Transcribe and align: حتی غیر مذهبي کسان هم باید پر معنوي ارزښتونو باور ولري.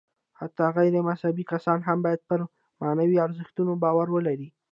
حتی 0.39 0.65
غیر 0.77 0.95
مذهبي 1.09 1.43
کسان 1.51 1.79
هم 1.87 1.97
باید 2.05 2.21
پر 2.29 2.39
معنوي 2.81 3.17
ارزښتونو 3.25 3.71
باور 3.83 4.07
ولري. 4.15 4.49